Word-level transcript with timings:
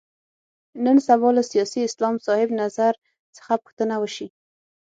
نن 0.83 0.97
سبا 1.07 1.29
له 1.35 1.43
سیاسي 1.51 1.79
اسلام 1.85 2.15
صاحب 2.25 2.49
نظر 2.61 2.93
څخه 3.35 3.53
پوښتنه 3.63 3.95
وشي. 4.01 4.27